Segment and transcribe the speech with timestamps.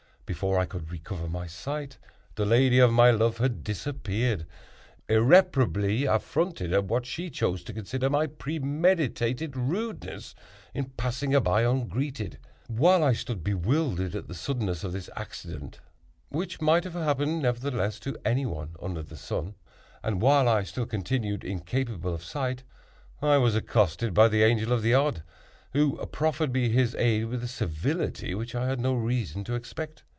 [0.23, 1.97] Before I could recover my sight,
[2.35, 8.27] the lady of my love had disappeared—irreparably affronted at what she chose to consider my
[8.27, 10.33] premeditated rudeness
[10.73, 12.37] in passing her by ungreeted.
[12.67, 15.81] While I stood bewildered at the suddenness of this accident,
[16.29, 19.55] (which might have happened, nevertheless, to any one under the sun),
[20.01, 22.63] and while I still continued incapable of sight,
[23.21, 25.23] I was accosted by the Angel of the Odd,
[25.73, 30.03] who proffered me his aid with a civility which I had no reason to expect.